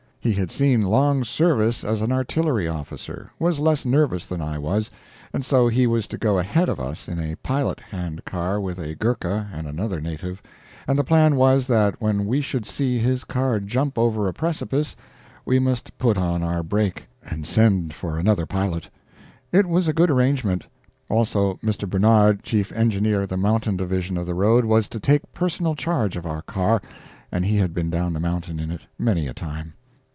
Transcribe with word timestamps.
He 0.23 0.33
had 0.33 0.51
seen 0.51 0.83
long 0.83 1.23
service 1.23 1.83
as 1.83 2.03
an 2.03 2.11
artillery 2.11 2.67
officer, 2.67 3.31
was 3.39 3.59
less 3.59 3.85
nervous 3.85 4.27
than 4.27 4.39
I 4.39 4.59
was, 4.59 4.91
and 5.33 5.43
so 5.43 5.67
he 5.67 5.87
was 5.87 6.07
to 6.09 6.17
go 6.19 6.37
ahead 6.37 6.69
of 6.69 6.79
us 6.79 7.07
in 7.07 7.17
a 7.19 7.33
pilot 7.37 7.79
hand 7.79 8.23
car, 8.23 8.61
with 8.61 8.77
a 8.77 8.93
Ghurka 8.93 9.49
and 9.51 9.65
another 9.65 9.99
native; 9.99 10.43
and 10.87 10.99
the 10.99 11.03
plan 11.03 11.37
was 11.37 11.65
that 11.65 11.99
when 11.99 12.27
we 12.27 12.39
should 12.39 12.67
see 12.67 12.99
his 12.99 13.23
car 13.23 13.59
jump 13.59 13.97
over 13.97 14.27
a 14.27 14.33
precipice 14.33 14.95
we 15.43 15.57
must 15.57 15.97
put 15.97 16.19
on 16.19 16.43
our 16.43 16.61
break 16.61 17.07
[sp.] 17.09 17.09
and 17.31 17.47
send 17.47 17.95
for 17.95 18.19
another 18.19 18.45
pilot. 18.45 18.91
It 19.51 19.65
was 19.67 19.87
a 19.87 19.91
good 19.91 20.11
arrangement. 20.11 20.67
Also 21.09 21.55
Mr. 21.63 21.89
Barnard, 21.89 22.43
chief 22.43 22.71
engineer 22.73 23.23
of 23.23 23.29
the 23.29 23.37
mountain 23.37 23.75
division 23.75 24.17
of 24.17 24.27
the 24.27 24.35
road, 24.35 24.65
was 24.65 24.87
to 24.89 24.99
take 24.99 25.33
personal 25.33 25.73
charge 25.73 26.15
of 26.15 26.27
our 26.27 26.43
car, 26.43 26.79
and 27.31 27.43
he 27.43 27.57
had 27.57 27.73
been 27.73 27.89
down 27.89 28.13
the 28.13 28.19
mountain 28.19 28.59
in 28.59 28.69
it 28.69 28.85
many 28.99 29.27
a 29.27 29.33
time. 29.33 29.73